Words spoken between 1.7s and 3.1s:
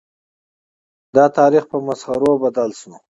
په مسخرو بدل شول.